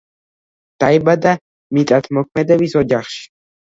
[0.83, 1.33] დაიბადა
[1.79, 3.23] მიწათმოქმედების ოჯახში.